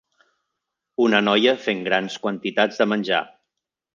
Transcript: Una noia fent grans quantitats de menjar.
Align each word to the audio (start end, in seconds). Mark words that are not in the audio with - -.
Una 1.07 1.19
noia 1.25 1.53
fent 1.67 1.85
grans 1.89 2.17
quantitats 2.25 2.83
de 2.83 2.91
menjar. 2.95 3.23